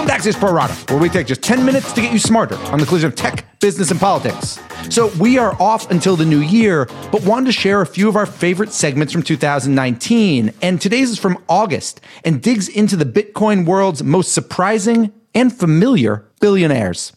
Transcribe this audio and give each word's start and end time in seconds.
Welcome 0.00 0.22
to 0.22 0.30
Axios 0.30 0.90
where 0.90 0.98
we 0.98 1.10
take 1.10 1.26
just 1.26 1.42
10 1.42 1.62
minutes 1.62 1.92
to 1.92 2.00
get 2.00 2.10
you 2.10 2.18
smarter 2.18 2.56
on 2.72 2.80
the 2.80 2.86
collision 2.86 3.08
of 3.08 3.16
tech, 3.16 3.44
business, 3.60 3.90
and 3.90 4.00
politics. 4.00 4.58
So 4.88 5.08
we 5.20 5.36
are 5.36 5.54
off 5.60 5.90
until 5.90 6.16
the 6.16 6.24
new 6.24 6.40
year, 6.40 6.86
but 7.12 7.22
wanted 7.22 7.44
to 7.46 7.52
share 7.52 7.82
a 7.82 7.86
few 7.86 8.08
of 8.08 8.16
our 8.16 8.24
favorite 8.24 8.72
segments 8.72 9.12
from 9.12 9.22
2019. 9.22 10.54
And 10.62 10.80
today's 10.80 11.10
is 11.10 11.18
from 11.18 11.44
August 11.50 12.00
and 12.24 12.40
digs 12.40 12.66
into 12.66 12.96
the 12.96 13.04
Bitcoin 13.04 13.66
world's 13.66 14.02
most 14.02 14.32
surprising 14.32 15.12
and 15.34 15.54
familiar 15.54 16.26
billionaires. 16.40 17.12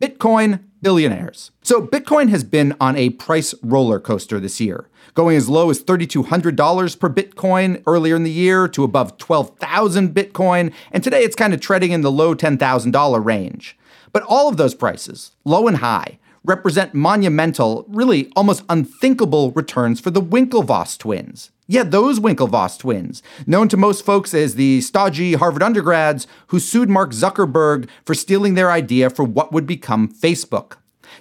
Bitcoin 0.00 0.60
billionaires. 0.80 1.50
So, 1.62 1.86
Bitcoin 1.86 2.30
has 2.30 2.44
been 2.44 2.74
on 2.80 2.96
a 2.96 3.10
price 3.10 3.54
roller 3.62 4.00
coaster 4.00 4.40
this 4.40 4.58
year, 4.58 4.88
going 5.16 5.36
as 5.36 5.48
low 5.48 5.70
as 5.70 5.82
$3,200 5.82 7.00
per 7.00 7.08
Bitcoin 7.08 7.82
earlier 7.86 8.14
in 8.14 8.22
the 8.22 8.30
year 8.30 8.68
to 8.68 8.84
above 8.84 9.18
12,000 9.18 10.14
Bitcoin, 10.14 10.72
and 10.92 11.02
today 11.02 11.24
it's 11.24 11.34
kind 11.34 11.52
of 11.52 11.60
treading 11.60 11.90
in 11.90 12.02
the 12.02 12.12
low 12.12 12.34
$10,000 12.34 13.24
range. 13.24 13.76
But 14.12 14.22
all 14.24 14.48
of 14.48 14.58
those 14.58 14.74
prices, 14.74 15.32
low 15.44 15.66
and 15.66 15.78
high, 15.78 16.18
represent 16.44 16.94
monumental, 16.94 17.86
really 17.88 18.30
almost 18.36 18.62
unthinkable 18.68 19.50
returns 19.52 20.00
for 20.00 20.10
the 20.10 20.22
Winklevoss 20.22 20.98
twins. 20.98 21.50
Yeah, 21.66 21.82
those 21.82 22.20
Winklevoss 22.20 22.78
twins, 22.78 23.22
known 23.46 23.68
to 23.68 23.76
most 23.76 24.04
folks 24.04 24.34
as 24.34 24.54
the 24.54 24.80
stodgy 24.82 25.32
Harvard 25.32 25.62
undergrads 25.62 26.26
who 26.48 26.60
sued 26.60 26.88
Mark 26.88 27.10
Zuckerberg 27.10 27.88
for 28.04 28.14
stealing 28.14 28.54
their 28.54 28.70
idea 28.70 29.10
for 29.10 29.24
what 29.24 29.50
would 29.50 29.66
become 29.66 30.12
Facebook. 30.12 30.74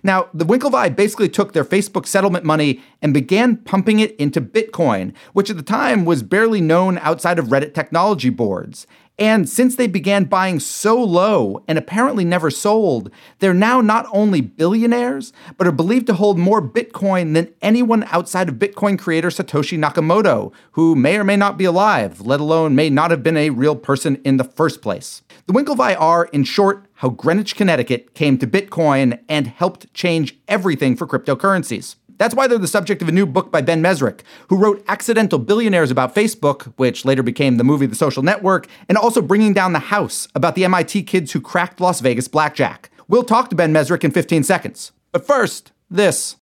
Now, 0.03 0.29
the 0.33 0.45
Winklevi 0.45 0.95
basically 0.95 1.29
took 1.29 1.53
their 1.53 1.65
Facebook 1.65 2.05
settlement 2.05 2.45
money 2.45 2.81
and 3.01 3.13
began 3.13 3.57
pumping 3.57 3.99
it 3.99 4.15
into 4.17 4.41
Bitcoin, 4.41 5.13
which 5.33 5.49
at 5.49 5.57
the 5.57 5.63
time 5.63 6.05
was 6.05 6.23
barely 6.23 6.61
known 6.61 6.97
outside 6.99 7.39
of 7.39 7.47
Reddit 7.47 7.73
technology 7.73 8.29
boards. 8.29 8.87
And 9.17 9.47
since 9.47 9.75
they 9.75 9.87
began 9.87 10.25
buying 10.25 10.59
so 10.59 11.01
low 11.01 11.63
and 11.67 11.77
apparently 11.77 12.25
never 12.25 12.51
sold, 12.51 13.09
they're 13.39 13.53
now 13.53 13.79
not 13.79 14.07
only 14.11 14.41
billionaires, 14.41 15.31
but 15.57 15.67
are 15.67 15.71
believed 15.71 16.07
to 16.07 16.13
hold 16.15 16.37
more 16.37 16.61
Bitcoin 16.61 17.33
than 17.33 17.53
anyone 17.61 18.03
outside 18.11 18.49
of 18.49 18.55
Bitcoin 18.55 18.99
creator 18.99 19.29
Satoshi 19.29 19.79
Nakamoto, 19.79 20.51
who 20.71 20.95
may 20.95 21.17
or 21.17 21.23
may 21.23 21.37
not 21.37 21.57
be 21.57 21.63
alive, 21.63 22.21
let 22.21 22.41
alone 22.41 22.75
may 22.75 22.89
not 22.89 23.09
have 23.09 23.23
been 23.23 23.37
a 23.37 23.51
real 23.51 23.75
person 23.75 24.21
in 24.25 24.35
the 24.35 24.43
first 24.43 24.81
place. 24.81 25.21
The 25.47 25.53
Winklevi 25.53 25.95
are, 25.99 26.25
in 26.25 26.43
short, 26.43 26.85
how 26.95 27.09
Greenwich, 27.09 27.55
Connecticut 27.55 28.15
came 28.15 28.37
to 28.37 28.47
Bitcoin 28.47 29.19
and 29.29 29.47
helped 29.47 29.93
change 29.93 30.37
everything 30.47 30.95
for 30.95 31.07
cryptocurrencies. 31.07 31.95
That's 32.17 32.33
why 32.33 32.47
they're 32.47 32.57
the 32.57 32.67
subject 32.67 33.01
of 33.01 33.09
a 33.09 33.11
new 33.11 33.25
book 33.25 33.51
by 33.51 33.61
Ben 33.61 33.81
Mezrich, 33.81 34.21
who 34.49 34.57
wrote 34.57 34.83
Accidental 34.87 35.39
Billionaires 35.39 35.91
about 35.91 36.15
Facebook, 36.15 36.73
which 36.77 37.05
later 37.05 37.23
became 37.23 37.57
the 37.57 37.63
movie 37.63 37.85
The 37.85 37.95
Social 37.95 38.23
Network, 38.23 38.67
and 38.87 38.97
also 38.97 39.21
Bringing 39.21 39.53
Down 39.53 39.73
the 39.73 39.79
House 39.79 40.27
about 40.33 40.55
the 40.55 40.63
MIT 40.65 41.03
kids 41.03 41.33
who 41.33 41.41
cracked 41.41 41.79
Las 41.79 41.99
Vegas 41.99 42.27
blackjack. 42.27 42.89
We'll 43.07 43.23
talk 43.23 43.49
to 43.49 43.55
Ben 43.55 43.73
Mezrich 43.73 44.03
in 44.03 44.11
15 44.11 44.43
seconds. 44.43 44.91
But 45.11 45.27
first, 45.27 45.71
this. 45.89 46.37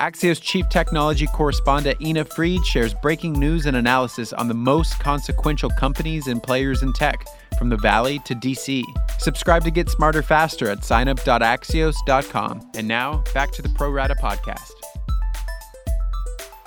Axios 0.00 0.40
chief 0.40 0.68
technology 0.68 1.26
correspondent 1.26 2.00
Ina 2.02 2.26
Fried 2.26 2.64
shares 2.66 2.92
breaking 2.92 3.32
news 3.32 3.64
and 3.64 3.76
analysis 3.76 4.34
on 4.34 4.46
the 4.46 4.54
most 4.54 5.00
consequential 5.00 5.70
companies 5.70 6.26
and 6.26 6.42
players 6.42 6.82
in 6.82 6.92
tech, 6.92 7.24
from 7.56 7.68
the 7.68 7.76
Valley 7.76 8.18
to 8.20 8.34
DC. 8.34 8.84
Subscribe 9.18 9.64
to 9.64 9.70
get 9.70 9.88
smarter 9.88 10.22
faster 10.22 10.68
at 10.68 10.80
signup.axios.com. 10.80 12.70
And 12.74 12.88
now, 12.88 13.24
back 13.34 13.50
to 13.52 13.62
the 13.62 13.68
Pro 13.70 13.90
Rata 13.90 14.14
podcast. 14.14 14.72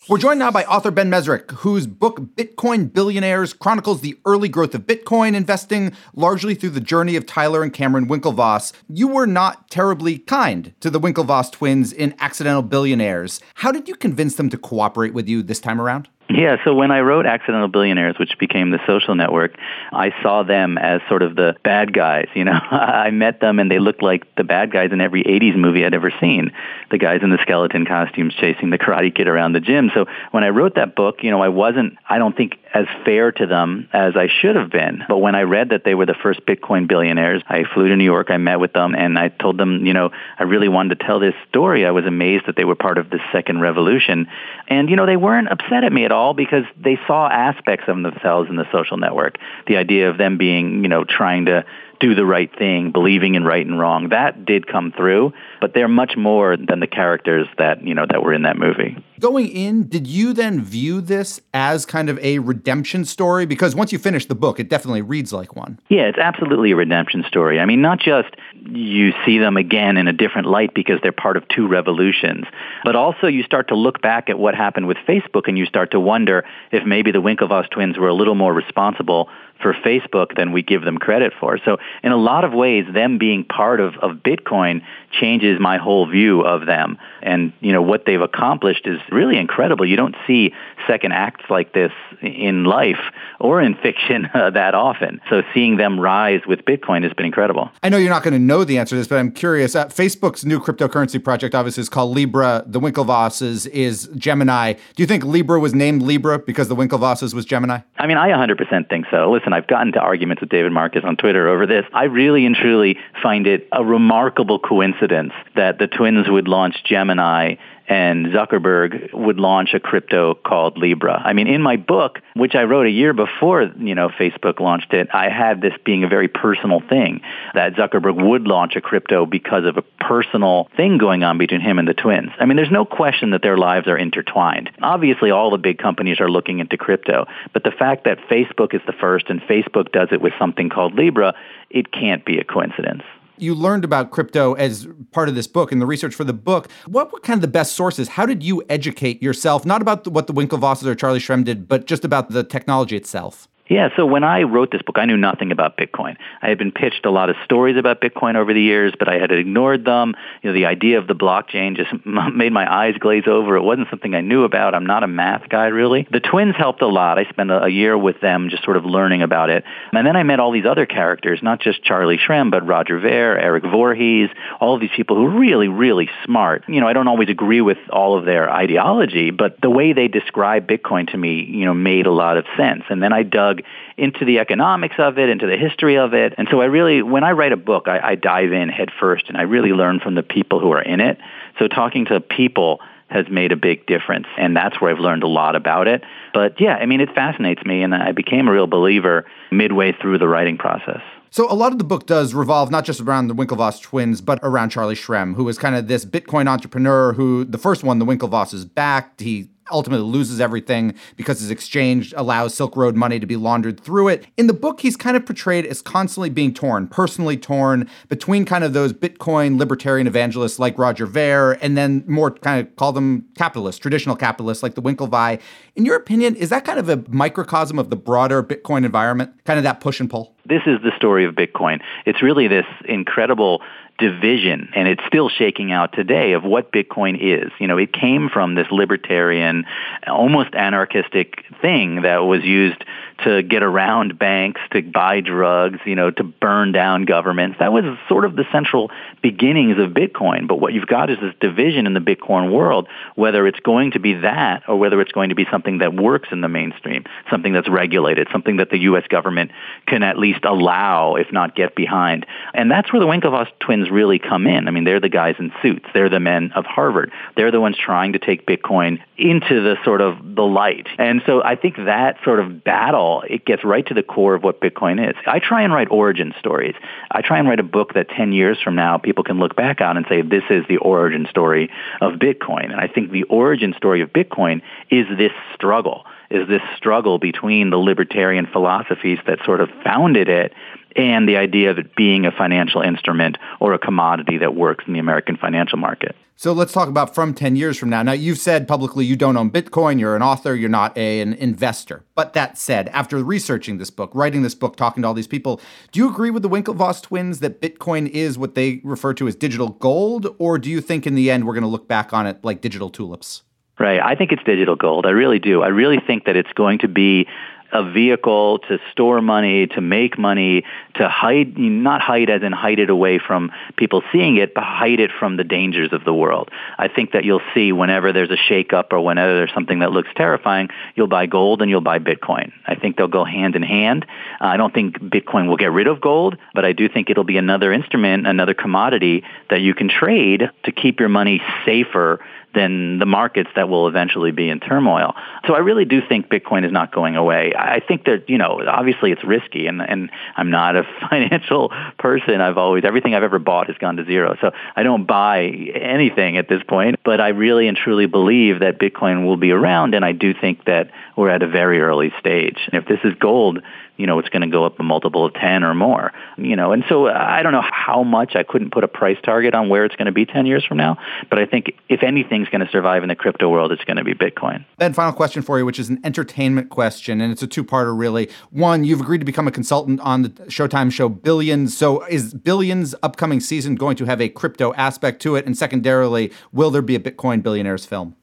We're 0.09 0.17
joined 0.17 0.39
now 0.39 0.49
by 0.49 0.63
author 0.65 0.89
Ben 0.89 1.11
Mezrich, 1.11 1.51
whose 1.51 1.85
book 1.85 2.19
Bitcoin 2.35 2.91
Billionaires 2.91 3.53
chronicles 3.53 4.01
the 4.01 4.17
early 4.25 4.49
growth 4.49 4.73
of 4.73 4.87
Bitcoin 4.87 5.35
investing, 5.35 5.91
largely 6.15 6.55
through 6.55 6.71
the 6.71 6.81
journey 6.81 7.15
of 7.15 7.27
Tyler 7.27 7.61
and 7.61 7.71
Cameron 7.71 8.07
Winklevoss. 8.07 8.73
You 8.87 9.07
were 9.07 9.27
not 9.27 9.69
terribly 9.69 10.17
kind 10.17 10.73
to 10.79 10.89
the 10.89 10.99
Winklevoss 10.99 11.51
twins 11.51 11.93
in 11.93 12.15
Accidental 12.17 12.63
Billionaires. 12.63 13.39
How 13.53 13.71
did 13.71 13.87
you 13.87 13.93
convince 13.93 14.33
them 14.33 14.49
to 14.49 14.57
cooperate 14.57 15.13
with 15.13 15.29
you 15.29 15.43
this 15.43 15.59
time 15.59 15.79
around? 15.79 16.09
Yeah, 16.31 16.57
so 16.63 16.75
when 16.75 16.91
I 16.91 16.99
wrote 16.99 17.25
Accidental 17.25 17.67
Billionaires, 17.69 18.19
which 18.19 18.37
became 18.37 18.69
the 18.69 18.79
social 18.85 19.15
network, 19.15 19.57
I 19.91 20.13
saw 20.21 20.43
them 20.43 20.77
as 20.77 21.01
sort 21.09 21.23
of 21.23 21.35
the 21.35 21.55
bad 21.63 21.91
guys. 21.91 22.27
You 22.35 22.43
know, 22.43 22.51
I 22.71 23.09
met 23.09 23.39
them 23.39 23.57
and 23.57 23.71
they 23.71 23.79
looked 23.79 24.03
like 24.03 24.35
the 24.35 24.43
bad 24.43 24.71
guys 24.71 24.91
in 24.91 25.01
every 25.01 25.23
80s 25.23 25.55
movie 25.55 25.83
I'd 25.83 25.95
ever 25.95 26.13
seen. 26.21 26.51
The 26.91 26.99
guys 26.99 27.21
in 27.23 27.31
the 27.31 27.39
skeleton 27.41 27.83
costumes 27.83 28.35
chasing 28.35 28.69
the 28.69 28.77
karate 28.77 29.13
kid 29.13 29.27
around 29.27 29.53
the 29.53 29.59
gym. 29.59 29.89
So 29.95 30.05
when 30.29 30.43
I 30.43 30.49
wrote 30.49 30.75
that 30.75 30.95
book, 30.95 31.23
you 31.23 31.31
know, 31.31 31.41
I 31.41 31.49
wasn't, 31.49 31.97
I 32.07 32.19
don't 32.19 32.37
think, 32.37 32.59
as 32.73 32.85
fair 33.03 33.31
to 33.33 33.45
them 33.45 33.89
as 33.91 34.15
I 34.15 34.27
should 34.27 34.55
have 34.55 34.69
been. 34.69 35.03
But 35.07 35.17
when 35.17 35.35
I 35.35 35.41
read 35.41 35.69
that 35.69 35.83
they 35.83 35.95
were 35.95 36.05
the 36.05 36.13
first 36.13 36.45
Bitcoin 36.45 36.87
billionaires, 36.87 37.41
I 37.47 37.63
flew 37.73 37.87
to 37.87 37.95
New 37.95 38.03
York, 38.03 38.27
I 38.29 38.37
met 38.37 38.59
with 38.59 38.73
them, 38.73 38.95
and 38.95 39.17
I 39.17 39.29
told 39.29 39.57
them, 39.57 39.85
you 39.85 39.93
know, 39.93 40.11
I 40.37 40.43
really 40.43 40.69
wanted 40.69 40.99
to 40.99 41.05
tell 41.05 41.19
this 41.19 41.33
story. 41.49 41.85
I 41.85 41.91
was 41.91 42.05
amazed 42.05 42.45
that 42.47 42.55
they 42.55 42.65
were 42.65 42.75
part 42.75 42.97
of 42.97 43.09
this 43.09 43.21
second 43.31 43.61
revolution. 43.61 44.27
And, 44.67 44.89
you 44.89 44.95
know, 44.95 45.05
they 45.05 45.17
weren't 45.17 45.49
upset 45.49 45.83
at 45.83 45.91
me 45.91 46.05
at 46.05 46.11
all 46.11 46.29
all 46.29 46.33
because 46.35 46.65
they 46.77 46.99
saw 47.07 47.27
aspects 47.27 47.85
of 47.87 47.95
themselves 48.03 48.49
in 48.49 48.55
the 48.55 48.67
social 48.71 48.97
network. 48.97 49.37
The 49.67 49.77
idea 49.77 50.09
of 50.09 50.17
them 50.17 50.37
being, 50.37 50.83
you 50.83 50.89
know, 50.89 51.03
trying 51.03 51.45
to 51.45 51.65
do 51.99 52.15
the 52.15 52.25
right 52.25 52.49
thing, 52.57 52.91
believing 52.91 53.35
in 53.35 53.43
right 53.43 53.65
and 53.65 53.79
wrong. 53.79 54.09
That 54.09 54.45
did 54.45 54.67
come 54.67 54.91
through, 54.95 55.33
but 55.59 55.73
they're 55.73 55.87
much 55.87 56.15
more 56.17 56.55
than 56.55 56.79
the 56.79 56.87
characters 56.87 57.47
that, 57.57 57.85
you 57.85 57.93
know, 57.93 58.05
that 58.09 58.23
were 58.23 58.33
in 58.33 58.43
that 58.43 58.57
movie. 58.57 58.97
Going 59.19 59.47
in, 59.49 59.89
did 59.89 60.07
you 60.07 60.31
then 60.31 60.63
view 60.63 61.01
this 61.01 61.41
as 61.53 61.85
kind 61.85 62.09
of 62.09 62.17
a 62.19 62.39
redemption 62.39 63.03
story? 63.03 63.45
Because 63.45 63.75
once 63.75 63.91
you 63.91 63.99
finish 63.99 64.25
the 64.25 64.35
book, 64.35 64.59
it 64.59 64.69
definitely 64.69 65.01
reads 65.01 65.33
like 65.33 65.55
one. 65.55 65.79
Yeah, 65.89 66.03
it's 66.03 66.17
absolutely 66.17 66.71
a 66.71 66.75
redemption 66.75 67.25
story. 67.27 67.59
I 67.59 67.65
mean, 67.65 67.81
not 67.81 67.99
just 67.99 68.29
you 68.65 69.11
see 69.25 69.37
them 69.37 69.57
again 69.57 69.97
in 69.97 70.07
a 70.07 70.13
different 70.13 70.47
light 70.47 70.73
because 70.73 70.99
they're 71.03 71.11
part 71.11 71.35
of 71.35 71.47
two 71.49 71.67
revolutions, 71.67 72.45
but 72.83 72.95
also 72.95 73.27
you 73.27 73.43
start 73.43 73.67
to 73.69 73.75
look 73.75 74.01
back 74.01 74.29
at 74.29 74.39
what 74.39 74.55
happened 74.55 74.87
with 74.87 74.97
Facebook 75.07 75.47
and 75.47 75.57
you 75.57 75.65
start 75.65 75.91
to 75.91 75.99
wonder 75.99 76.45
if 76.71 76.85
maybe 76.85 77.11
the 77.11 77.21
Winklevoss 77.21 77.69
twins 77.69 77.97
were 77.97 78.07
a 78.07 78.13
little 78.13 78.35
more 78.35 78.53
responsible 78.53 79.29
for 79.61 79.73
Facebook 79.73 80.35
than 80.35 80.51
we 80.51 80.61
give 80.61 80.83
them 80.83 80.97
credit 80.97 81.33
for. 81.39 81.59
So 81.63 81.77
in 82.03 82.11
a 82.11 82.17
lot 82.17 82.43
of 82.43 82.53
ways, 82.53 82.85
them 82.93 83.17
being 83.17 83.43
part 83.43 83.79
of, 83.79 83.95
of 83.97 84.17
Bitcoin 84.17 84.81
changes 85.11 85.59
my 85.59 85.77
whole 85.77 86.07
view 86.07 86.41
of 86.41 86.65
them. 86.65 86.97
And, 87.21 87.51
you 87.59 87.71
know, 87.71 87.81
what 87.81 88.05
they've 88.05 88.21
accomplished 88.21 88.85
is 88.85 88.99
really 89.11 89.37
incredible. 89.37 89.85
You 89.85 89.95
don't 89.95 90.15
see 90.27 90.53
second 90.87 91.11
acts 91.11 91.45
like 91.49 91.73
this 91.73 91.91
in 92.21 92.63
life 92.63 92.99
or 93.39 93.61
in 93.61 93.75
fiction 93.75 94.27
uh, 94.33 94.49
that 94.53 94.75
often. 94.75 95.19
So 95.29 95.41
seeing 95.53 95.77
them 95.77 95.99
rise 95.99 96.41
with 96.47 96.59
Bitcoin 96.65 97.03
has 97.03 97.13
been 97.13 97.25
incredible. 97.25 97.69
I 97.83 97.89
know 97.89 97.97
you're 97.97 98.09
not 98.09 98.23
going 98.23 98.33
to 98.33 98.39
know 98.39 98.63
the 98.63 98.77
answer 98.77 98.95
to 98.95 98.97
this, 98.97 99.07
but 99.07 99.17
I'm 99.17 99.31
curious. 99.31 99.75
Uh, 99.75 99.87
Facebook's 99.87 100.45
new 100.45 100.59
cryptocurrency 100.59 101.23
project 101.23 101.55
obviously 101.55 101.81
is 101.81 101.89
called 101.89 102.15
Libra. 102.15 102.63
The 102.65 102.79
Winklevosses 102.79 103.67
is 103.67 104.09
Gemini. 104.15 104.73
Do 104.73 105.03
you 105.03 105.07
think 105.07 105.23
Libra 105.23 105.59
was 105.59 105.73
named 105.73 106.01
Libra 106.01 106.39
because 106.39 106.67
the 106.67 106.75
Winklevosses 106.75 107.33
was 107.33 107.45
Gemini? 107.45 107.79
I 107.97 108.07
mean, 108.07 108.17
I 108.17 108.29
100% 108.29 108.89
think 108.89 109.05
so. 109.11 109.31
Listen, 109.31 109.48
I've 109.53 109.67
gotten 109.67 109.93
to 109.93 109.99
arguments 109.99 110.41
with 110.41 110.49
David 110.49 110.71
Marcus 110.71 111.03
on 111.03 111.15
Twitter 111.15 111.47
over 111.47 111.65
this. 111.65 111.85
I 111.93 112.05
really 112.05 112.45
and 112.45 112.55
truly 112.55 112.97
find 113.21 113.47
it 113.47 113.67
a 113.71 113.83
remarkable 113.83 114.59
coincidence 114.59 115.33
that 115.55 115.79
the 115.79 115.87
twins 115.87 116.29
would 116.29 116.47
launch 116.47 116.83
Gemini 116.83 117.55
and 117.89 118.27
Zuckerberg 118.27 119.11
would 119.13 119.39
launch 119.39 119.73
a 119.73 119.79
crypto 119.79 120.35
called 120.35 120.77
Libra. 120.77 121.19
I 121.25 121.33
mean, 121.33 121.47
in 121.47 121.61
my 121.63 121.75
book, 121.75 122.19
which 122.35 122.53
I 122.53 122.63
wrote 122.63 122.85
a 122.85 122.91
year 122.91 123.13
before, 123.13 123.63
you 123.63 123.95
know, 123.95 124.09
Facebook 124.09 124.59
launched 124.59 124.93
it, 124.93 125.09
I 125.11 125.29
had 125.29 125.59
this 125.59 125.73
being 125.83 126.03
a 126.03 126.07
very 126.07 126.27
personal 126.27 126.81
thing 126.87 127.21
that 127.55 127.73
Zuckerberg 127.73 128.23
would 128.23 128.47
launch 128.47 128.75
a 128.75 128.81
crypto 128.81 129.25
because 129.25 129.65
of 129.65 129.77
a 129.77 129.81
personal 129.81 130.69
thing 130.77 130.99
going 130.99 131.23
on 131.23 131.39
between 131.39 131.61
him 131.61 131.79
and 131.79 131.87
the 131.87 131.95
twins. 131.95 132.29
I 132.39 132.45
mean, 132.45 132.57
there's 132.57 132.71
no 132.71 132.85
question 132.85 133.31
that 133.31 133.41
their 133.41 133.57
lives 133.57 133.87
are 133.87 133.97
intertwined. 133.97 134.69
Obviously, 134.81 135.31
all 135.31 135.49
the 135.49 135.57
big 135.57 135.79
companies 135.79 136.19
are 136.19 136.29
looking 136.29 136.59
into 136.59 136.77
crypto, 136.77 137.25
but 137.53 137.63
the 137.63 137.71
fact 137.71 138.03
that 138.03 138.19
Facebook 138.29 138.75
is 138.75 138.81
the 138.85 138.93
first 138.93 139.25
and 139.29 139.41
Facebook 139.41 139.91
does 139.91 140.09
it 140.11 140.21
with 140.21 140.33
something 140.37 140.69
called 140.69 140.93
Libra, 140.93 141.33
it 141.71 141.91
can't 141.91 142.23
be 142.23 142.37
a 142.37 142.43
coincidence 142.43 143.01
you 143.41 143.55
learned 143.55 143.83
about 143.83 144.11
crypto 144.11 144.53
as 144.53 144.87
part 145.11 145.29
of 145.29 145.35
this 145.35 145.47
book 145.47 145.71
and 145.71 145.81
the 145.81 145.85
research 145.85 146.15
for 146.15 146.23
the 146.23 146.33
book. 146.33 146.69
What 146.85 147.11
were 147.11 147.19
kind 147.19 147.37
of 147.37 147.41
the 147.41 147.47
best 147.47 147.73
sources? 147.73 148.09
How 148.09 148.25
did 148.25 148.43
you 148.43 148.63
educate 148.69 149.21
yourself, 149.21 149.65
not 149.65 149.81
about 149.81 150.07
what 150.07 150.27
the 150.27 150.33
Winklevosses 150.33 150.85
or 150.85 150.95
Charlie 150.95 151.19
Shrem 151.19 151.43
did, 151.43 151.67
but 151.67 151.85
just 151.85 152.05
about 152.05 152.29
the 152.29 152.43
technology 152.43 152.95
itself? 152.95 153.47
Yeah, 153.69 153.89
so 153.95 154.03
when 154.03 154.23
I 154.23 154.43
wrote 154.43 154.71
this 154.71 154.81
book, 154.81 154.97
I 154.97 155.05
knew 155.05 155.15
nothing 155.15 155.51
about 155.51 155.77
Bitcoin. 155.77 156.17
I 156.41 156.49
had 156.49 156.57
been 156.57 156.71
pitched 156.71 157.05
a 157.05 157.11
lot 157.11 157.29
of 157.29 157.35
stories 157.45 157.77
about 157.77 158.01
Bitcoin 158.01 158.35
over 158.35 158.51
the 158.51 158.61
years, 158.61 158.93
but 158.97 159.07
I 159.07 159.19
had 159.19 159.31
ignored 159.31 159.85
them. 159.85 160.15
You 160.41 160.49
know, 160.49 160.53
the 160.55 160.65
idea 160.65 160.97
of 160.97 161.05
the 161.05 161.13
blockchain 161.13 161.77
just 161.77 161.91
made 162.05 162.51
my 162.51 162.71
eyes 162.71 162.95
glaze 162.99 163.25
over. 163.27 163.55
It 163.55 163.61
wasn't 163.61 163.89
something 163.91 164.15
I 164.15 164.21
knew 164.21 164.43
about. 164.43 164.73
I'm 164.73 164.87
not 164.87 165.03
a 165.03 165.07
math 165.07 165.47
guy, 165.49 165.67
really. 165.67 166.07
The 166.09 166.19
twins 166.19 166.55
helped 166.55 166.81
a 166.81 166.87
lot. 166.87 167.19
I 167.19 167.25
spent 167.25 167.51
a 167.51 167.69
year 167.69 167.95
with 167.95 168.19
them 168.21 168.49
just 168.49 168.63
sort 168.63 168.75
of 168.75 168.85
learning 168.85 169.21
about 169.21 169.51
it. 169.51 169.63
And 169.93 170.05
then 170.05 170.15
I 170.15 170.23
met 170.23 170.39
all 170.39 170.51
these 170.51 170.65
other 170.65 170.87
characters, 170.87 171.43
not 171.43 171.61
just 171.61 171.83
Charlie 171.83 172.17
Shrem, 172.17 172.49
but 172.49 172.65
Roger 172.65 172.99
Ver, 172.99 173.37
Eric 173.37 173.65
Voorhees, 173.65 174.29
all 174.59 174.73
of 174.73 174.81
these 174.81 174.89
people 174.95 175.15
who 175.15 175.27
are 175.27 175.39
really, 175.39 175.67
really 175.67 176.09
smart. 176.25 176.63
You 176.67 176.81
know, 176.81 176.87
I 176.87 176.93
don't 176.93 177.07
always 177.07 177.29
agree 177.29 177.61
with 177.61 177.77
all 177.91 178.17
of 178.17 178.25
their 178.25 178.49
ideology, 178.49 179.29
but 179.29 179.61
the 179.61 179.69
way 179.69 179.93
they 179.93 180.07
describe 180.07 180.67
Bitcoin 180.67 181.11
to 181.11 181.17
me, 181.17 181.43
you 181.43 181.65
know, 181.65 181.75
made 181.75 182.07
a 182.07 182.11
lot 182.11 182.37
of 182.37 182.45
sense. 182.57 182.83
And 182.89 183.03
then 183.03 183.13
I 183.13 183.21
dug 183.21 183.58
into 183.97 184.25
the 184.25 184.39
economics 184.39 184.95
of 184.97 185.17
it, 185.17 185.29
into 185.29 185.47
the 185.47 185.57
history 185.57 185.97
of 185.97 186.13
it. 186.13 186.33
And 186.37 186.47
so 186.49 186.61
I 186.61 186.65
really, 186.65 187.01
when 187.01 187.23
I 187.23 187.31
write 187.31 187.51
a 187.51 187.57
book, 187.57 187.87
I, 187.87 187.99
I 188.11 188.15
dive 188.15 188.51
in 188.51 188.69
head 188.69 188.89
first 188.99 189.25
and 189.27 189.37
I 189.37 189.43
really 189.43 189.71
learn 189.71 189.99
from 189.99 190.15
the 190.15 190.23
people 190.23 190.59
who 190.59 190.71
are 190.71 190.81
in 190.81 190.99
it. 190.99 191.17
So 191.57 191.67
talking 191.67 192.05
to 192.05 192.19
people 192.19 192.79
has 193.09 193.25
made 193.29 193.51
a 193.51 193.55
big 193.55 193.85
difference. 193.87 194.27
And 194.37 194.55
that's 194.55 194.79
where 194.79 194.91
I've 194.91 194.99
learned 194.99 195.23
a 195.23 195.27
lot 195.27 195.55
about 195.55 195.87
it. 195.87 196.03
But 196.33 196.61
yeah, 196.61 196.75
I 196.75 196.85
mean, 196.85 197.01
it 197.01 197.13
fascinates 197.13 197.63
me. 197.65 197.81
And 197.81 197.93
I 197.95 198.11
became 198.11 198.47
a 198.47 198.51
real 198.51 198.67
believer 198.67 199.25
midway 199.51 199.93
through 199.93 200.19
the 200.19 200.27
writing 200.27 200.57
process. 200.57 201.01
So 201.31 201.51
a 201.51 201.53
lot 201.53 201.71
of 201.71 201.77
the 201.77 201.83
book 201.83 202.07
does 202.07 202.33
revolve 202.33 202.71
not 202.71 202.85
just 202.85 203.01
around 203.01 203.27
the 203.27 203.35
Winklevoss 203.35 203.81
twins, 203.81 204.19
but 204.19 204.39
around 204.41 204.69
Charlie 204.69 204.95
Shrem, 204.95 205.35
who 205.35 205.43
was 205.43 205.59
kind 205.59 205.75
of 205.75 205.87
this 205.87 206.03
Bitcoin 206.03 206.47
entrepreneur 206.47 207.13
who 207.13 207.45
the 207.45 207.59
first 207.59 207.83
one, 207.83 207.99
the 207.99 208.05
Winklevosses 208.05 208.71
backed. 208.73 209.21
He 209.21 209.49
ultimately 209.71 210.05
loses 210.05 210.39
everything 210.39 210.93
because 211.15 211.39
his 211.39 211.49
exchange 211.49 212.13
allows 212.17 212.53
Silk 212.53 212.75
Road 212.75 212.95
money 212.95 213.19
to 213.19 213.25
be 213.25 213.35
laundered 213.35 213.79
through 213.79 214.09
it. 214.09 214.25
In 214.37 214.47
the 214.47 214.53
book, 214.53 214.81
he's 214.81 214.95
kind 214.95 215.15
of 215.15 215.25
portrayed 215.25 215.65
as 215.65 215.81
constantly 215.81 216.29
being 216.29 216.53
torn, 216.53 216.87
personally 216.87 217.37
torn 217.37 217.89
between 218.07 218.45
kind 218.45 218.63
of 218.63 218.73
those 218.73 218.93
Bitcoin 218.93 219.57
libertarian 219.57 220.07
evangelists 220.07 220.59
like 220.59 220.77
Roger 220.77 221.05
Ver 221.05 221.53
and 221.61 221.77
then 221.77 222.03
more 222.07 222.31
kind 222.31 222.65
of 222.65 222.75
call 222.75 222.91
them 222.91 223.25
capitalists, 223.35 223.79
traditional 223.79 224.15
capitalists 224.15 224.63
like 224.63 224.75
the 224.75 224.81
Winklevi. 224.81 225.39
In 225.75 225.85
your 225.85 225.95
opinion, 225.95 226.35
is 226.35 226.49
that 226.49 226.65
kind 226.65 226.79
of 226.79 226.89
a 226.89 227.03
microcosm 227.09 227.79
of 227.79 227.89
the 227.89 227.95
broader 227.95 228.43
Bitcoin 228.43 228.85
environment, 228.85 229.33
kind 229.45 229.57
of 229.57 229.63
that 229.63 229.79
push 229.81 229.99
and 229.99 230.09
pull? 230.09 230.35
This 230.45 230.61
is 230.65 230.79
the 230.83 230.91
story 230.95 231.25
of 231.25 231.35
Bitcoin. 231.35 231.79
It's 232.05 232.23
really 232.23 232.47
this 232.47 232.65
incredible 232.85 233.61
division, 233.99 234.69
and 234.73 234.87
it's 234.87 235.03
still 235.05 235.29
shaking 235.29 235.71
out 235.71 235.93
today 235.93 236.33
of 236.33 236.43
what 236.43 236.71
Bitcoin 236.71 237.17
is. 237.19 237.51
You 237.59 237.67
know, 237.67 237.77
it 237.77 237.93
came 237.93 238.29
from 238.29 238.55
this 238.55 238.67
libertarian, 238.71 239.65
almost 240.07 240.55
anarchistic 240.55 241.43
thing 241.61 242.01
that 242.01 242.19
was 242.19 242.43
used 242.43 242.83
to 243.25 243.43
get 243.43 243.63
around 243.63 244.17
banks, 244.17 244.61
to 244.71 244.81
buy 244.81 245.19
drugs, 245.19 245.79
you 245.85 245.95
know, 245.95 246.09
to 246.11 246.23
burn 246.23 246.71
down 246.71 247.05
governments. 247.05 247.57
That 247.59 247.73
was 247.73 247.83
sort 248.07 248.25
of 248.25 248.35
the 248.35 248.45
central 248.51 248.91
beginnings 249.21 249.77
of 249.77 249.91
Bitcoin. 249.91 250.47
But 250.47 250.59
what 250.59 250.73
you've 250.73 250.87
got 250.87 251.09
is 251.09 251.17
this 251.19 251.33
division 251.41 251.85
in 251.85 251.93
the 251.93 251.99
Bitcoin 251.99 252.51
world, 252.51 252.87
whether 253.15 253.45
it's 253.45 253.59
going 253.59 253.91
to 253.91 253.99
be 253.99 254.13
that 254.15 254.63
or 254.67 254.77
whether 254.77 255.01
it's 255.01 255.11
going 255.11 255.29
to 255.29 255.35
be 255.35 255.45
something 255.51 255.79
that 255.79 255.93
works 255.93 256.29
in 256.31 256.41
the 256.41 256.47
mainstream, 256.47 257.03
something 257.29 257.51
that's 257.51 257.69
regulated, 257.69 258.27
something 258.31 258.57
that 258.57 258.69
the 258.69 258.79
U.S. 258.79 259.03
government 259.09 259.51
can 259.85 260.03
at 260.03 260.17
least 260.17 260.45
allow, 260.45 261.15
if 261.15 261.31
not 261.31 261.55
get 261.55 261.75
behind. 261.75 262.25
And 262.53 262.71
that's 262.71 262.93
where 262.93 263.01
the 263.01 263.07
Winklevoss 263.07 263.47
twins 263.59 263.88
really 263.89 264.19
come 264.19 264.47
in. 264.47 264.67
I 264.67 264.71
mean, 264.71 264.83
they're 264.83 264.99
the 264.99 265.09
guys 265.09 265.35
in 265.39 265.51
suits. 265.61 265.85
They're 265.93 266.09
the 266.09 266.19
men 266.19 266.51
of 266.55 266.65
Harvard. 266.65 267.11
They're 267.35 267.51
the 267.51 267.61
ones 267.61 267.77
trying 267.77 268.13
to 268.13 268.19
take 268.19 268.45
Bitcoin 268.45 268.99
into 269.17 269.61
the 269.61 269.75
sort 269.83 270.01
of 270.01 270.17
the 270.35 270.43
light. 270.43 270.87
And 270.97 271.21
so 271.25 271.43
I 271.43 271.55
think 271.55 271.75
that 271.77 272.17
sort 272.23 272.39
of 272.39 272.63
battle 272.63 273.23
it 273.29 273.45
gets 273.45 273.63
right 273.63 273.85
to 273.87 273.93
the 273.93 274.03
core 274.03 274.35
of 274.35 274.43
what 274.43 274.61
Bitcoin 274.61 275.09
is. 275.09 275.15
I 275.25 275.39
try 275.39 275.63
and 275.63 275.73
write 275.73 275.89
origin 275.91 276.33
stories. 276.39 276.75
I 277.11 277.21
try 277.21 277.39
and 277.39 277.47
write 277.47 277.59
a 277.59 277.63
book 277.63 277.93
that 277.93 278.09
10 278.09 278.33
years 278.33 278.57
from 278.63 278.75
now 278.75 278.97
people 278.97 279.23
can 279.23 279.39
look 279.39 279.55
back 279.55 279.81
on 279.81 279.97
and 279.97 280.05
say, 280.07 280.21
this 280.21 280.43
is 280.49 280.63
the 280.67 280.77
origin 280.77 281.27
story 281.29 281.69
of 282.01 282.13
Bitcoin. 282.13 282.71
And 282.71 282.79
I 282.79 282.87
think 282.87 283.11
the 283.11 283.23
origin 283.23 283.73
story 283.75 284.01
of 284.01 284.09
Bitcoin 284.09 284.61
is 284.89 285.05
this 285.17 285.31
struggle, 285.53 286.05
is 286.29 286.47
this 286.47 286.61
struggle 286.77 287.17
between 287.17 287.69
the 287.69 287.77
libertarian 287.77 288.45
philosophies 288.45 289.19
that 289.27 289.39
sort 289.45 289.61
of 289.61 289.69
founded 289.83 290.29
it 290.29 290.53
and 290.95 291.27
the 291.27 291.37
idea 291.37 291.71
of 291.71 291.77
it 291.77 291.95
being 291.95 292.25
a 292.25 292.31
financial 292.31 292.81
instrument 292.81 293.37
or 293.59 293.73
a 293.73 293.79
commodity 293.79 294.37
that 294.37 294.55
works 294.55 294.85
in 294.87 294.93
the 294.93 294.99
American 294.99 295.37
financial 295.37 295.77
market. 295.77 296.15
So 296.35 296.53
let's 296.53 296.71
talk 296.71 296.87
about 296.87 297.13
from 297.13 297.33
10 297.33 297.57
years 297.57 297.77
from 297.77 297.89
now. 297.89 298.01
Now, 298.01 298.13
you've 298.13 298.37
said 298.37 298.65
publicly 298.65 299.03
you 299.03 299.17
don't 299.17 299.35
own 299.35 299.51
Bitcoin, 299.51 299.99
you're 299.99 300.15
an 300.15 300.21
author, 300.21 300.55
you're 300.55 300.69
not 300.69 300.97
a, 300.97 301.19
an 301.19 301.33
investor. 301.33 302.05
But 302.15 302.31
that 302.31 302.57
said, 302.57 302.87
after 302.89 303.21
researching 303.21 303.77
this 303.77 303.89
book, 303.89 304.09
writing 304.13 304.41
this 304.41 304.55
book, 304.55 304.77
talking 304.77 305.03
to 305.03 305.07
all 305.07 305.13
these 305.13 305.27
people, 305.27 305.59
do 305.91 305.99
you 305.99 306.09
agree 306.09 306.29
with 306.29 306.41
the 306.41 306.49
Winklevoss 306.49 307.01
twins 307.03 307.41
that 307.41 307.59
Bitcoin 307.59 308.07
is 308.07 308.37
what 308.37 308.55
they 308.55 308.79
refer 308.85 309.13
to 309.15 309.27
as 309.27 309.35
digital 309.35 309.67
gold? 309.67 310.33
Or 310.39 310.57
do 310.57 310.69
you 310.69 310.79
think 310.79 311.05
in 311.05 311.15
the 311.15 311.29
end 311.29 311.45
we're 311.45 311.55
going 311.55 311.63
to 311.63 311.67
look 311.67 311.89
back 311.89 312.13
on 312.13 312.25
it 312.25 312.39
like 312.41 312.61
digital 312.61 312.89
tulips? 312.89 313.43
Right. 313.77 314.01
I 314.01 314.15
think 314.15 314.31
it's 314.31 314.43
digital 314.45 314.77
gold. 314.77 315.05
I 315.05 315.11
really 315.11 315.39
do. 315.39 315.61
I 315.61 315.67
really 315.67 315.99
think 316.05 316.23
that 316.23 316.37
it's 316.37 316.53
going 316.53 316.79
to 316.79 316.87
be 316.87 317.27
a 317.71 317.89
vehicle 317.91 318.59
to 318.59 318.79
store 318.91 319.21
money, 319.21 319.67
to 319.67 319.81
make 319.81 320.17
money, 320.17 320.63
to 320.95 321.07
hide, 321.07 321.57
not 321.57 322.01
hide 322.01 322.29
as 322.29 322.41
in 322.43 322.51
hide 322.51 322.79
it 322.79 322.89
away 322.89 323.19
from 323.19 323.51
people 323.77 324.03
seeing 324.11 324.37
it, 324.37 324.53
but 324.53 324.63
hide 324.63 324.99
it 324.99 325.11
from 325.17 325.37
the 325.37 325.43
dangers 325.43 325.93
of 325.93 326.03
the 326.03 326.13
world. 326.13 326.49
I 326.77 326.87
think 326.87 327.11
that 327.11 327.23
you'll 327.23 327.41
see 327.53 327.71
whenever 327.71 328.11
there's 328.11 328.31
a 328.31 328.37
shakeup 328.37 328.91
or 328.91 329.01
whenever 329.01 329.33
there's 329.35 329.53
something 329.53 329.79
that 329.79 329.91
looks 329.91 330.09
terrifying, 330.15 330.69
you'll 330.95 331.07
buy 331.07 331.25
gold 331.25 331.61
and 331.61 331.69
you'll 331.69 331.81
buy 331.81 331.99
Bitcoin. 331.99 332.51
I 332.65 332.75
think 332.75 332.97
they'll 332.97 333.07
go 333.07 333.23
hand 333.23 333.55
in 333.55 333.63
hand. 333.63 334.05
Uh, 334.41 334.45
I 334.45 334.57
don't 334.57 334.73
think 334.73 334.99
Bitcoin 334.99 335.47
will 335.47 335.57
get 335.57 335.71
rid 335.71 335.87
of 335.87 336.01
gold, 336.01 336.37
but 336.53 336.65
I 336.65 336.73
do 336.73 336.89
think 336.89 337.09
it'll 337.09 337.23
be 337.23 337.37
another 337.37 337.71
instrument, 337.71 338.27
another 338.27 338.53
commodity 338.53 339.23
that 339.49 339.61
you 339.61 339.73
can 339.73 339.89
trade 339.89 340.49
to 340.63 340.71
keep 340.71 340.99
your 340.99 341.09
money 341.09 341.41
safer 341.65 342.19
than 342.53 342.99
the 342.99 343.05
markets 343.05 343.49
that 343.55 343.69
will 343.69 343.87
eventually 343.87 344.31
be 344.31 344.49
in 344.49 344.59
turmoil. 344.59 345.15
So 345.47 345.53
I 345.53 345.59
really 345.59 345.85
do 345.85 346.01
think 346.07 346.29
Bitcoin 346.29 346.65
is 346.65 346.71
not 346.71 346.91
going 346.91 347.15
away. 347.15 347.53
I 347.57 347.79
think 347.79 348.05
that, 348.05 348.29
you 348.29 348.37
know, 348.37 348.61
obviously 348.67 349.11
it's 349.11 349.23
risky 349.23 349.67
and, 349.67 349.81
and 349.81 350.09
I'm 350.35 350.49
not 350.49 350.75
a 350.75 350.83
financial 351.09 351.71
person. 351.97 352.41
I've 352.41 352.57
always, 352.57 352.83
everything 352.85 353.13
I've 353.13 353.23
ever 353.23 353.39
bought 353.39 353.67
has 353.67 353.77
gone 353.77 353.97
to 353.97 354.05
zero. 354.05 354.35
So 354.41 354.51
I 354.75 354.83
don't 354.83 355.05
buy 355.05 355.43
anything 355.43 356.37
at 356.37 356.49
this 356.49 356.63
point, 356.67 356.99
but 357.03 357.21
I 357.21 357.29
really 357.29 357.67
and 357.67 357.77
truly 357.77 358.07
believe 358.07 358.59
that 358.59 358.79
Bitcoin 358.79 359.25
will 359.25 359.37
be 359.37 359.51
around 359.51 359.93
and 359.93 360.03
I 360.03 360.11
do 360.11 360.33
think 360.33 360.65
that 360.65 360.89
we're 361.15 361.29
at 361.29 361.43
a 361.43 361.47
very 361.47 361.81
early 361.81 362.11
stage. 362.19 362.57
And 362.71 362.81
if 362.81 362.87
this 362.87 362.99
is 363.03 363.13
gold, 363.19 363.61
you 363.99 364.07
know, 364.07 364.17
it's 364.17 364.29
going 364.29 364.41
to 364.41 364.47
go 364.47 364.63
up 364.63 364.79
a 364.79 364.83
multiple 364.83 365.25
of 365.25 365.33
10 365.33 365.61
or 365.61 365.75
more, 365.75 366.13
you 366.37 366.55
know. 366.55 366.71
And 366.71 366.85
so 366.87 367.07
I 367.07 367.43
don't 367.43 367.51
know 367.51 367.65
how 367.69 368.01
much. 368.01 368.33
I 368.33 368.43
couldn't 368.43 368.71
put 368.71 368.85
a 368.85 368.87
price 368.87 369.17
target 369.21 369.53
on 369.53 369.67
where 369.67 369.83
it's 369.83 369.95
going 369.97 370.05
to 370.05 370.13
be 370.13 370.25
10 370.25 370.45
years 370.45 370.65
from 370.65 370.77
now. 370.77 370.97
But 371.29 371.37
I 371.37 371.45
think 371.45 371.73
if 371.89 372.01
anything's 372.01 372.47
going 372.47 372.65
to 372.65 372.71
survive 372.71 373.03
in 373.03 373.09
the 373.09 373.15
crypto 373.15 373.49
world, 373.49 373.73
it's 373.73 373.83
going 373.83 373.97
to 373.97 374.05
be 374.05 374.13
Bitcoin. 374.13 374.63
And 374.79 374.95
final 374.95 375.11
question 375.11 375.41
for 375.41 375.59
you, 375.59 375.65
which 375.65 375.79
is 375.79 375.89
an 375.89 375.99
entertainment 376.05 376.69
question. 376.69 377.19
And 377.19 377.29
it's 377.29 377.43
a 377.43 377.47
two 377.47 377.63
parter, 377.63 377.97
really. 377.97 378.29
One, 378.51 378.85
you've 378.85 379.01
agreed 379.01 379.19
to 379.19 379.25
become 379.25 379.49
a 379.49 379.51
consultant 379.51 379.99
on 379.99 380.21
the 380.21 380.29
Showtime 380.29 380.93
show 380.93 381.09
Billions. 381.09 381.75
So 381.75 382.05
is 382.05 382.33
Billions' 382.33 382.95
upcoming 383.03 383.41
season 383.41 383.75
going 383.75 383.97
to 383.97 384.05
have 384.05 384.21
a 384.21 384.29
crypto 384.29 384.73
aspect 384.75 385.21
to 385.23 385.35
it? 385.35 385.45
And 385.45 385.57
secondarily, 385.57 386.31
will 386.53 386.71
there 386.71 386.81
be 386.81 386.95
a 386.95 386.99
Bitcoin 386.99 387.43
billionaires 387.43 387.85
film? 387.85 388.15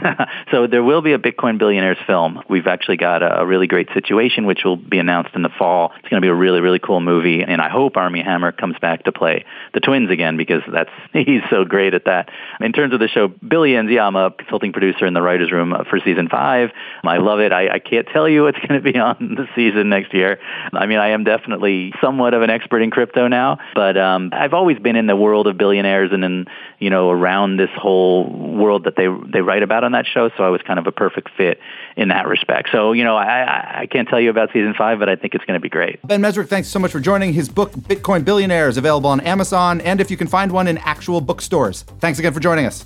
so 0.50 0.66
there 0.66 0.82
will 0.82 1.02
be 1.02 1.12
a 1.12 1.18
Bitcoin 1.18 1.58
billionaires 1.58 1.98
film. 2.06 2.42
We've 2.48 2.66
actually 2.66 2.96
got 2.96 3.22
a, 3.22 3.40
a, 3.40 3.46
really 3.46 3.66
great 3.66 3.88
situation, 3.92 4.46
which 4.46 4.60
will 4.64 4.76
be 4.76 4.98
announced 4.98 5.30
in 5.34 5.42
the 5.42 5.50
fall. 5.58 5.92
It's 5.98 6.08
going 6.08 6.20
to 6.20 6.24
be 6.24 6.30
a 6.30 6.34
really, 6.34 6.60
really 6.60 6.78
cool 6.78 7.00
movie, 7.00 7.42
and 7.42 7.60
I 7.60 7.68
hope 7.68 7.96
Armie 7.96 8.22
Hammer 8.22 8.52
comes 8.52 8.76
back 8.80 9.04
to 9.04 9.12
play 9.12 9.44
the 9.74 9.80
twins 9.80 10.10
again 10.10 10.36
because 10.36 10.62
that's 10.72 10.90
he's 11.12 11.42
so 11.50 11.64
great 11.64 11.94
at 11.94 12.04
that. 12.04 12.30
In 12.60 12.72
terms 12.72 12.94
of 12.94 13.00
the 13.00 13.08
show 13.08 13.28
Billions, 13.28 13.90
yeah, 13.90 14.06
I'm 14.06 14.16
a 14.16 14.30
consulting 14.30 14.72
producer 14.72 15.06
in 15.06 15.14
the 15.14 15.22
writers' 15.22 15.52
room 15.52 15.74
for 15.88 15.98
season 16.00 16.28
five. 16.28 16.70
I 17.04 17.18
love 17.18 17.40
it. 17.40 17.52
I, 17.52 17.74
I 17.74 17.78
can't 17.78 18.06
tell 18.06 18.28
you 18.28 18.44
what's 18.44 18.58
going 18.66 18.80
to 18.80 18.92
be 18.92 18.98
on 18.98 19.16
the 19.36 19.48
season 19.54 19.88
next 19.88 20.14
year. 20.14 20.38
I 20.72 20.86
mean, 20.86 20.98
I 20.98 21.08
am 21.08 21.24
definitely 21.24 21.92
somewhat 22.00 22.34
of 22.34 22.42
an 22.42 22.50
expert 22.50 22.82
in 22.82 22.90
crypto 22.90 23.28
now, 23.28 23.58
but 23.74 23.96
um, 23.96 24.30
I've 24.32 24.54
always 24.54 24.78
been 24.78 24.96
in 24.96 25.06
the 25.06 25.16
world 25.16 25.46
of 25.46 25.58
billionaires 25.58 26.10
and 26.12 26.24
in 26.24 26.46
you 26.78 26.90
know 26.90 27.10
around 27.10 27.56
this 27.56 27.70
whole 27.76 28.30
world 28.30 28.84
that 28.84 28.96
they 28.96 29.08
they 29.32 29.40
write 29.40 29.62
about 29.62 29.84
on 29.90 30.02
that 30.02 30.06
show, 30.06 30.30
so 30.36 30.44
I 30.44 30.48
was 30.48 30.60
kind 30.62 30.78
of 30.78 30.86
a 30.86 30.92
perfect 30.92 31.30
fit 31.36 31.60
in 31.96 32.08
that 32.08 32.26
respect. 32.26 32.68
So, 32.72 32.92
you 32.92 33.04
know, 33.04 33.16
I, 33.16 33.80
I 33.80 33.86
can't 33.86 34.08
tell 34.08 34.20
you 34.20 34.30
about 34.30 34.52
season 34.52 34.74
five, 34.76 34.98
but 34.98 35.08
I 35.08 35.16
think 35.16 35.34
it's 35.34 35.44
going 35.44 35.58
to 35.58 35.62
be 35.62 35.68
great. 35.68 36.00
Ben 36.06 36.20
Mezrich, 36.20 36.48
thanks 36.48 36.68
so 36.68 36.78
much 36.78 36.92
for 36.92 37.00
joining. 37.00 37.32
His 37.32 37.48
book, 37.48 37.72
Bitcoin 37.72 38.24
Billionaires, 38.24 38.76
available 38.76 39.10
on 39.10 39.20
Amazon, 39.20 39.80
and 39.80 40.00
if 40.00 40.10
you 40.10 40.16
can 40.16 40.26
find 40.26 40.52
one 40.52 40.68
in 40.68 40.78
actual 40.78 41.20
bookstores. 41.20 41.82
Thanks 42.00 42.18
again 42.18 42.32
for 42.32 42.40
joining 42.40 42.66
us. 42.66 42.84